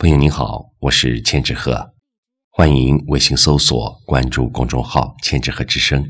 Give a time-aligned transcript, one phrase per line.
[0.00, 1.92] 朋友您好，我是千纸鹤，
[2.50, 6.08] 欢迎微信搜索关注公众号“千纸鹤之声”。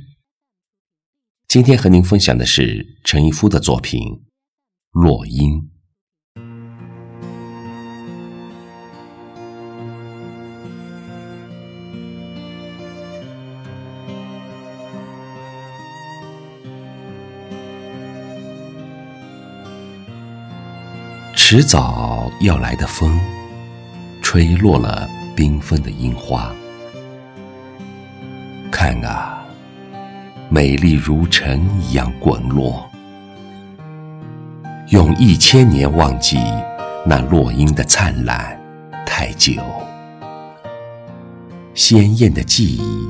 [1.49, 4.03] 今天和您分享的是陈一夫的作品
[4.91, 5.53] 《落英》。
[21.35, 23.19] 迟早要来的风。
[24.31, 26.53] 吹落了缤纷的樱花，
[28.71, 29.43] 看啊，
[30.51, 32.87] 美丽如尘一样滚落。
[34.89, 36.37] 用一千年忘记
[37.07, 38.61] 那落英的灿烂
[39.07, 39.63] 太久，
[41.73, 43.09] 鲜艳的记忆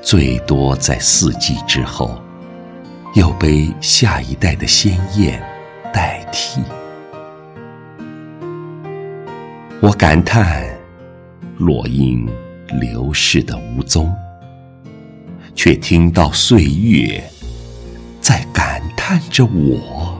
[0.00, 2.18] 最多在四季之后，
[3.12, 5.42] 又被下一代的鲜艳
[5.92, 6.62] 代替。
[9.80, 10.68] 我感叹
[11.56, 12.28] 落英
[12.80, 14.12] 流逝的无踪，
[15.54, 17.22] 却听到岁月
[18.20, 20.17] 在感叹着我。